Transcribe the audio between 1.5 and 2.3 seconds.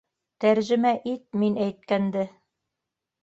әйткәнде.